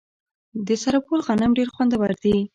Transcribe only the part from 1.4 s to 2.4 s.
ډیر خوندور دي.